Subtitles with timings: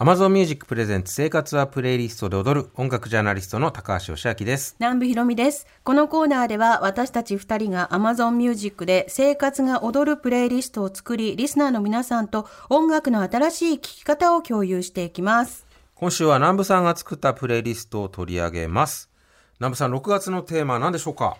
[0.00, 4.74] Amazon Music プレゼンツ生活はプレイリストで踊る音楽ジャーナリストの高橋義明です。
[4.80, 5.66] 南部ひろみです。
[5.84, 15.66] このコーナーでは私たち二人が Amazon Music で生活が踊るプレイリストを作り、リスナーの皆さんと音楽の新しい聴き方を共有していきます。
[15.94, 19.10] 今週は南部さんが作ったプレイリストを取り上げます。
[19.58, 21.36] 南部さん、6月のテーマは何でしょうか？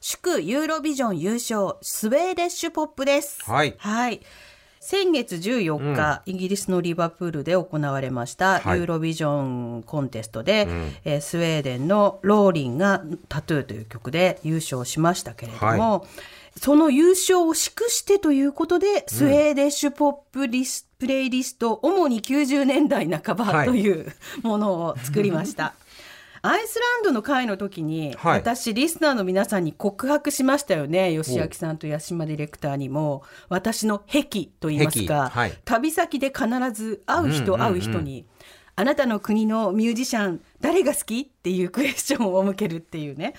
[0.00, 3.38] 祝ユーロビジョン優勝、スウェーデッシュポップです。
[3.48, 4.20] はいはい。
[4.82, 8.78] 先月14日、イギリスのリバプールで行われました、はい。
[8.78, 9.42] ユーロビジョ
[9.78, 10.66] ンコンテストで、
[11.04, 16.06] えースウェーデンのローリンがタトゥーという曲で優勝しましたけれども、
[16.56, 23.66] その優勝を祝してということで、スウェーデッシュポップリス、プレイリスト、主に90年代半はい。
[23.66, 24.10] ばという
[24.42, 25.74] ものを作りました。
[26.42, 28.38] アイスランドの会の時に、はい。
[28.38, 31.14] 私リスナーの皆さんに告白しましたよね。
[31.16, 33.22] 吉明さんと八島ディレクターにも。
[33.48, 35.38] 私の癖と言いますか、癖。
[35.38, 35.52] はい。
[35.64, 38.26] 旅先で必ず会う人、会う人に
[38.80, 43.34] あなたの国のミュージシャン誰が好きっていうクエスチョンを向けるっていうね。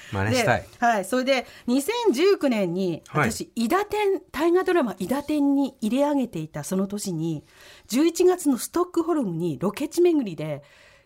[0.79, 3.31] はい、それで2019年にはい。
[3.31, 7.43] 私、伊達天大河ドラマ「伊達天」に入れ上げていたその年に
[7.87, 10.61] 11月のストックホルムにロケ地巡りで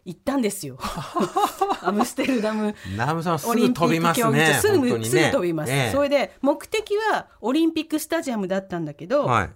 [0.06, 0.78] 行ったんですよ。
[1.82, 4.54] アムステルダム南部さん、すオリンピぐ飛びますね。
[4.54, 9.50] 場すぐ,、ねすぐ飛びます、ええそれで目的はオリンピックスタジアムだったんだけど、はい。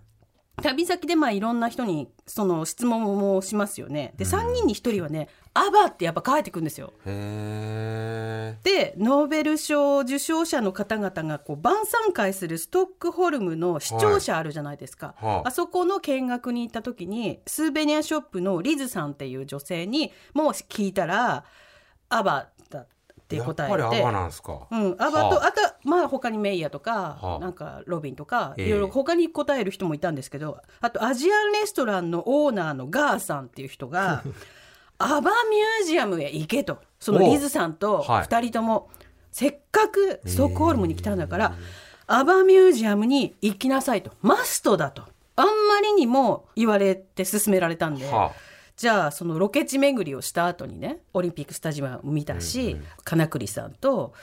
[0.61, 4.13] 旅先でまあいろんな人にその質問もしますよね。
[4.17, 6.93] で3人に1人はね「アバ」ってやっぱ書いてくるんですよ。
[7.05, 15.25] へでノーベル賞受賞者の方々がこう晩餐会するストックホルムの視聴者あるじゃないですか、はい。
[15.25, 21.45] はああそこの見学に行った時にスーベニアショップのリズさんっていう女性にもう聞いたら
[22.09, 22.58] 「アバ」だ
[23.29, 23.71] ってやっ答えて。
[23.71, 24.67] ぱりアバなんですか？
[24.71, 25.47] うん、アバと、はあ。
[25.47, 27.39] あとまあ他にメイヤとか、はあ。
[27.39, 28.67] なんかロビンとか、ええ。
[28.67, 34.23] いろいろ他に答える人もいたんですけどあとアジアンレストランのオーナーのガーさんっていう人が
[34.97, 36.79] アバミュージアムへ行けと。
[36.99, 38.23] そのリズさんとはい。
[38.25, 38.89] 2人とも、
[39.31, 41.53] せっかくストックホルムに来たんだから、
[42.07, 44.11] アバミュージアムに行きなさいと。
[44.21, 45.03] マストだと。
[45.37, 45.51] あんま
[45.81, 48.05] りにも言われて勧められたんで。
[48.11, 48.33] は
[48.79, 54.13] じゃあそのロケ地巡りをした後にねオリンピックスタジアム見たし、金栗さんと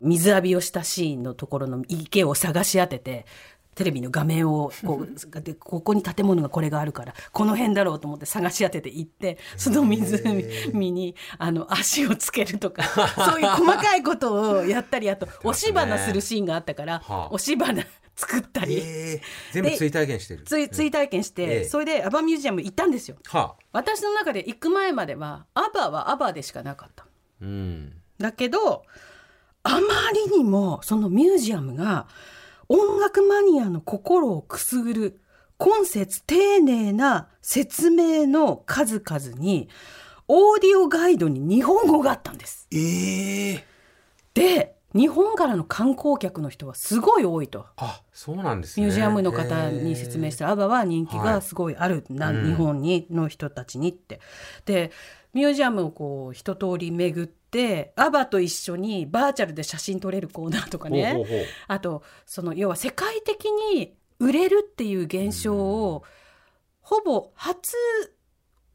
[0.00, 3.26] 水浴びをしたシーンのところの池を探し当てて
[3.74, 17.28] テレビの画面をこうで ここに建物がこれがあるからこの辺だろうと思って探し当てて行ってその湖にあの足をつけるとかそういう細かいことをやったりあと押し花するシーンがあったから、 はあ。
[17.30, 17.84] 押し花
[18.18, 18.64] 作ったあ。
[18.64, 20.42] り、ええ全部追体験してる。
[20.42, 23.16] つい追体験して、ええそれでアバミュージアム行ったんですよ。
[23.26, 23.62] はあ。
[23.72, 27.06] 私の中で行く前まではアバはアバでしかなかった
[27.40, 27.92] うん。
[28.18, 28.82] だけど
[29.62, 29.78] あま
[30.30, 32.08] りにもそのミュージアムが
[32.68, 35.20] 音楽マニアの心をくすぐる
[35.56, 39.68] 今節丁寧な説明の数々に
[40.26, 42.66] オーディオガイドに日本語があったんです。
[42.72, 43.64] ええ
[44.34, 47.66] で日本からの観光客の人はすごい多いと。
[47.76, 48.86] あ、そうなんですね。
[48.86, 50.46] ミュージアムの方に説明した。
[50.46, 52.46] ら、アバは人気がすごいあるな、うん。
[52.46, 54.20] 日本にの人たちにって。
[54.64, 54.90] で
[55.34, 61.22] ミュージアムをこう一通り巡ってアバと一緒にバーチャルで写真撮れるコーナーとかね。
[61.66, 66.02] あとその要は世界的に売れるっていう現象を、
[66.80, 67.76] ほぼ初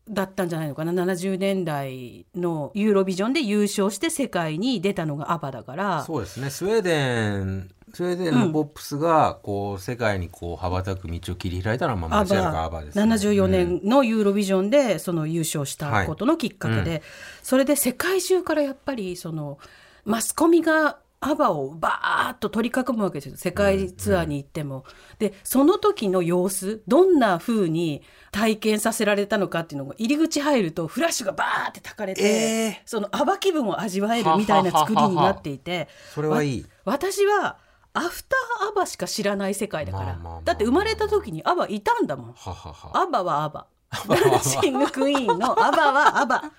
[0.10, 6.04] だったんじゃないのかな？70年代のユーロビジョンで優勝して世界に出たのがアバだから。
[6.04, 6.50] そうですね。
[6.50, 13.04] スウェーデン、スウェーデンのポップスが、こう、世界にこう、羽ばたく道を切り開いたのは、まあ、ア間違いなくバアバです、ね。
[13.04, 17.02] 74うん年のユーロビジョンでその優勝したことのきっかけで、はい。
[17.42, 19.58] それで世界中からやっぱりその
[20.06, 23.38] マスコミがアバをバーッと取り囲むわけですよ。
[23.38, 24.86] 世界ツアーに行っても。
[25.20, 28.02] でその時の様子どんな風に
[28.32, 35.88] 体験させられたのかっていうのが入り口入るとフラッシュがバーってたかれて、えーそのアバ気分を味わえるみたいな作りになっていて。
[36.14, 36.66] それはいい。
[36.86, 37.58] 私は
[37.94, 42.34] アフターアバしか知らない世界だから、まあまあまあまあだって生まれた時にアバいたんだもん。
[42.34, 42.98] ははは。
[42.98, 43.68] アバはアバ。
[44.08, 46.52] ダンシングクイーンのアバはアバ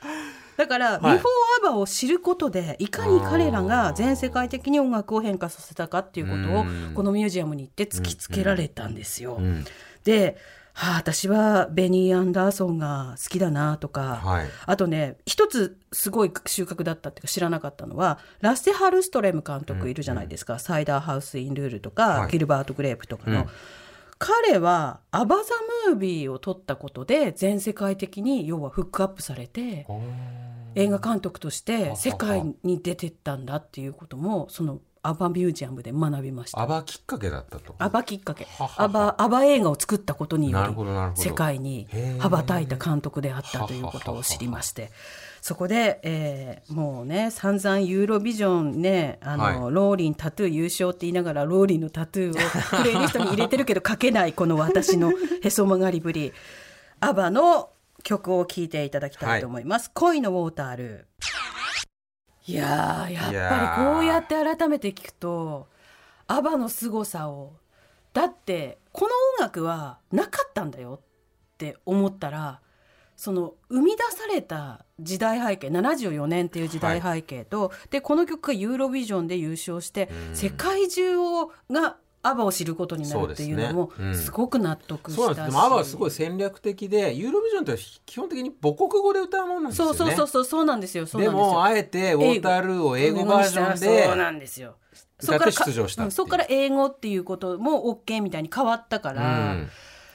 [0.56, 1.16] だから、はい。
[1.16, 6.92] ビフォーアバを知ることでいかに彼らが全世界的に音楽を変化させたかっていうことをうん。
[6.94, 9.36] このミュージアムに行って突きつけられたんですよ。
[9.36, 9.64] うん。
[10.04, 10.36] で、
[10.72, 14.48] はあ、私はベニー・アンダーソンが好きだなとか、はい。
[14.66, 22.30] あとね一つすごい収穫だったっていうか知らなかったのはラッセ・ハルストレム監督いるじゃないですか「サイダーハウス・イン・ルール」とか、はい。
[22.30, 23.46] ギルバート・グレープとかの、うん
[24.24, 25.42] 彼はアバ・ザ・
[25.90, 29.86] ムービーを撮ったことで全世界的に要はフックアップされて
[30.74, 36.58] 映画監督として世界に出てったんだっていうこともそのアバミュージアムで学びました。
[36.58, 37.74] アバきっかけだったと。
[37.78, 38.44] アバきっかけ。
[38.44, 38.82] ははは。
[38.84, 41.86] アバアバ映画を作ったことにより世界に
[42.18, 44.90] 羽ばたいた監督であったということを知りまして
[45.46, 49.74] そこで、えーもうね散々ユーロビジョンねあの、はい。
[49.74, 55.12] ローリンタトゥー優勝って言いながらローリンのタトゥーをプレイリストに入れてるけど 書けないこの私の
[55.44, 56.32] へそ曲がりぶり。
[57.00, 57.68] アバの
[58.02, 59.90] 曲を聴いていただきたいと思います。
[59.92, 61.08] 恋のウォータール
[62.46, 65.68] いやーやっぱりこうやって改めて聞くと
[66.26, 67.52] アバの凄さを。
[68.14, 71.06] だってこの音楽はなかったんだよっ
[71.58, 72.62] て思ったら
[73.16, 80.36] その生み出された時代背景74年っていう時代背景と、でこの曲がユーロビジョンで優勝して、うん。
[80.36, 85.46] 世界中をがアバを知ることになるっていうのもそうですごく納得したし、そうです。
[85.46, 89.98] でもアバはすごい戦略的でユーロビジョンって基本的に母国語で歌うものなんですよね。
[89.98, 91.04] そうそうそうそうそうなんですよ。
[91.04, 94.76] でもあえてウォータールーを英語バージョンそうなでんですよ。
[95.22, 99.70] 歌って出場したそこから英語っていうことも OK みたいに変わったかうら、ん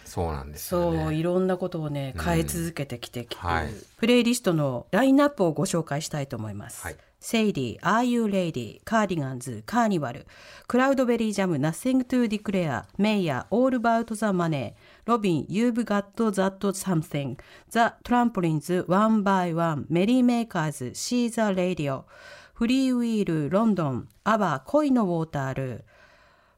[0.09, 2.23] そうなんですよそうねいろんなことをねうん。
[2.23, 3.69] 変え続けてきてきて、はい。
[3.97, 6.81] プレイリストのラインナップをご紹介したいと思います。
[6.83, 6.95] はい。
[7.19, 10.25] セイリー、Are You Lady、カーディガンズ、カーニバル、
[10.67, 14.73] クラウドベリージャム、Nothing to Declare、メイヤー、All About the Money、
[15.05, 17.35] ロビン、You've Got That Something、
[17.71, 22.05] The Trampolines、One by One、メリーメーカーズ、She's a Radio、
[22.53, 25.83] フリーウィール、ロンドン、アバ、恋のウォータール、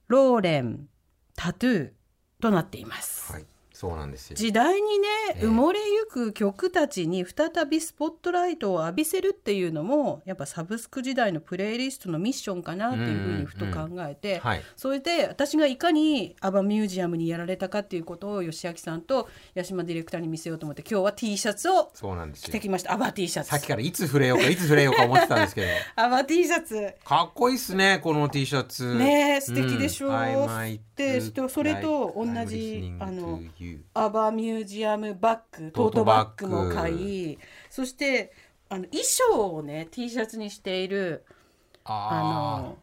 [0.07, 0.87] ローレン、
[1.35, 1.91] タトゥー
[2.41, 3.31] となっています。
[3.31, 3.45] はい。
[3.81, 4.35] そうなんですよ。
[4.35, 5.07] 時代にね
[5.37, 5.45] ええ。
[5.47, 14.61] 埋もれゆく曲たちに再びスポットライトを浴びせるっていうのもやっぱサブスク時代のプレイリストのミッションかなっていうふうにふと考えて、はい。
[14.75, 21.91] それで私がいかにアバミュージアムにやられたかっていうことを吉明さんと八島ディレクターに見せようと思って今日は T シャツを
[22.35, 22.93] 着てきました。
[22.93, 23.49] アバ T シャツ。
[23.49, 25.67] さっきからいつ触れようかいつ触れようか思ってたんですけど。
[25.95, 26.93] アバ T シャツ。
[27.03, 28.93] かっこいいっすねこの T シャツ。
[28.93, 30.11] ねえ素敵でしょう。
[30.11, 33.41] I でそれと同じあの
[33.93, 36.47] アバミュージアムバッグトートバッグ。
[36.47, 37.37] も買い
[37.69, 38.31] そして
[38.69, 41.25] あの衣装をね T シャツにしている
[41.83, 42.77] ああの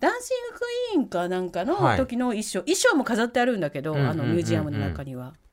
[0.00, 0.64] ダンシングク
[0.94, 1.96] イーンかなんかのはい。
[1.96, 4.20] 時の衣装、衣装も飾ってあるんだけど、うんうんうんうん。
[4.20, 5.32] あのミュージアムの中には。
[5.32, 5.47] 当でそ時の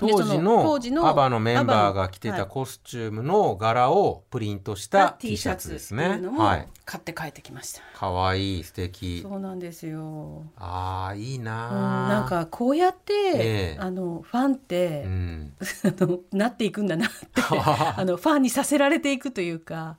[0.00, 6.20] 当時のアバのメンバーが着てたコスチュームの柄をプリントした T シャツですね。
[6.36, 6.68] はい。
[6.84, 7.82] 買って帰ってきました。
[7.98, 9.20] かわいい素敵。
[9.22, 10.44] そうなんですよ。
[10.56, 13.76] あーいいうん、なあなんかこうやって、ええ。
[13.78, 15.52] あのファンって、うん。
[16.32, 17.16] なっていくんだなって
[17.96, 19.98] あのファンにさせられていくというか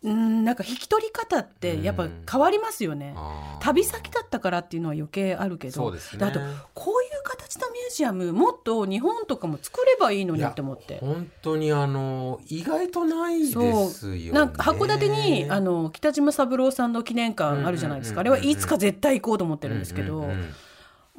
[0.00, 3.16] うんなんか引き取り方ってやっぱ変わりますよね。
[3.60, 5.90] 旅先だったからっていうのは余計あるけど。
[5.90, 5.98] ね。
[6.20, 6.38] あと
[6.72, 10.98] こういう形のミュージアムもっと日本とかも作ればいいのにって思って。
[11.00, 14.30] 本当にあの意外とないですよね。
[14.30, 20.28] なんか函館にあの北島三郎さんの記念館あるじゃないですか、あれはいつか絶対行こうと思ってるんですけど、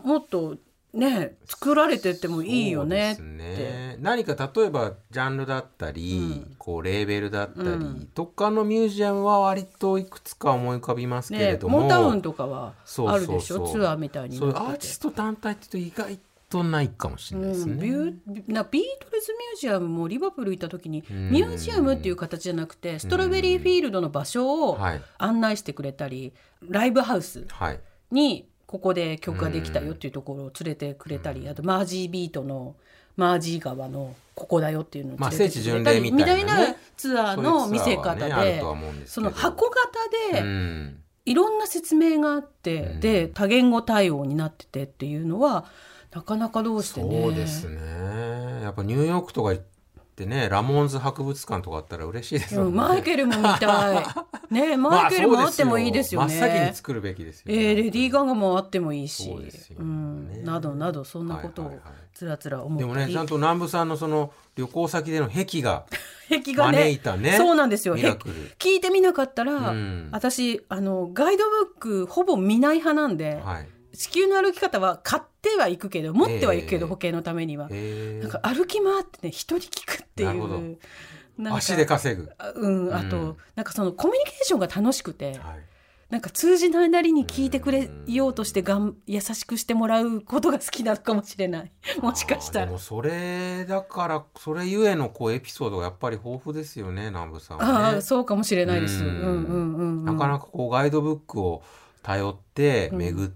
[0.02, 0.56] もっと
[0.94, 3.22] ね作られてってもいいよねって。
[3.22, 3.98] ね。
[4.00, 8.10] 何か例えばジャンルだったり、こうレーベルだったり、うん。
[8.14, 12.74] とかのミュージアムは割といくつか思い浮かびますけれねども、モータウンとかは
[13.08, 13.68] あるでしょ？
[13.68, 16.20] ツアーみたいにそうアーティスト単体って言うと意外
[16.50, 17.74] とないかもしれないですね。
[17.74, 21.30] うん、ビューなビートルズミュージアムもリバプール行った時にん。
[21.30, 25.02] ミュージアムっていう形じゃなくてストロベリーフィールドの場所をはい。
[25.20, 26.34] 案内してくれたり
[26.68, 27.80] ライブハウスはい。
[28.10, 32.76] にここで曲ができたよっていうところを連れてくれたりあとマージービートの
[33.18, 36.76] マージー川のここだよっていうのを連れてくれたりみたいなね。
[36.96, 38.62] ツアーの見せ方で
[39.08, 39.32] そど。
[39.32, 41.00] の箱型でうん。
[41.26, 43.00] いろんな説明があって、うん。
[43.00, 45.66] で多言語対応になっててっていうのは
[46.14, 47.24] なかなかどうしてね。
[47.24, 48.62] そうですね。
[48.62, 49.64] やっぱニューヨークとか行っ
[50.20, 52.68] てねラモーンズ博物館とかあったら嬉しいですよね。
[52.68, 54.06] うんマイケルも見たい。
[54.52, 56.34] ねマイケルもあってもいいですよね。
[56.34, 59.50] 真っ先に作るべきですよ、えーレディー・ガガもあってもいいし、ね。
[59.78, 61.94] うん、などなどそんなことをはいはいはい。
[62.14, 65.86] つらつら思でもねちゃんと南部さんのその旅行先での壁が
[66.30, 67.38] 壁がね招いたね。
[67.38, 67.96] そうなんですよ。
[67.96, 70.10] 聞いてみなかったら、うん。
[70.12, 73.68] 私あのガイドブックほぼ見ない派なんで、はい。
[73.96, 80.78] 地球の歩き方は買ってはいくけど持ってはいくけど、えー保険のためには、えなんか歩き回ってね人に聞くっていう。
[81.52, 85.38] 足で稼ぐ、あうん、あと、うんなんかそのコミュニケーションが楽しくて、はい、
[86.10, 91.72] なんか通じないなりに聞いてくれようとしてがん優しくしてもらうことが好きなのかもしれない。
[92.02, 92.66] もしかしたら。
[92.66, 92.78] でも。
[92.78, 97.72] それだからそれゆえのこうエピソードがやっぱり豊富ですよね南部さんはね。
[97.72, 99.04] ああ、そうかもしれないです。
[99.04, 100.06] ううんんうんうんうん。
[100.06, 101.64] なかなかこうガイドブックを
[102.02, 103.32] 頼って巡っ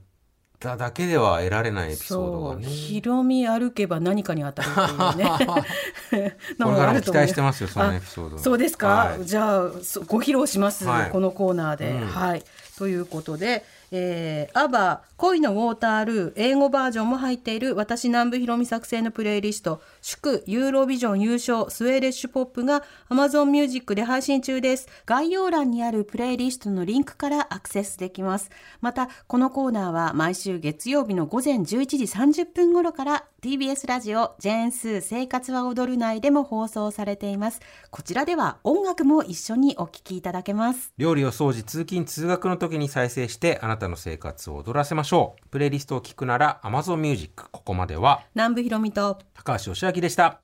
[0.63, 5.29] ただけでは得られないエピソードがね、ヒロミ歩けば何かに当たるっていうね。
[6.58, 8.38] これからも期待してまますよそのエピソード。
[8.38, 9.25] そうですか、はい。
[9.25, 11.12] じゃあそご披露します、はい。
[11.12, 12.08] このコーナーで、うん。
[12.08, 12.43] はい。
[12.77, 24.88] ということでえー、アバ恋のウォータールー英語バージョンも入っている私南部ひろみ作成のプレイリスト祝ユーロビジョン優勝スウェーデッシュポップが Amazon Music で配信中です。
[25.05, 28.50] 概要欄にあるプレイリストのリンクからアクセスできます。
[28.81, 37.59] またこのコーナーは毎週月曜日の午前11時30分頃から TBS ラジオジェーンスー生活は踊る内でも放送されています。
[37.91, 40.93] こちらでは音楽も一緒にお聴きいただけます。
[40.97, 45.50] 料理を掃除通勤通学の時に再生してあなたの生活を踊らせましょう。
[45.50, 50.39] プレイリストを聞くなら Amazon Music ここまでは南部ひろみと高橋義明でした。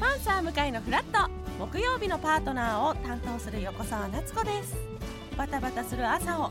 [0.00, 1.30] パンサー向かいのフラット。
[1.60, 4.74] 木曜日のパートナーを担当する横澤夏子です。
[5.36, 6.50] バタバタする朝を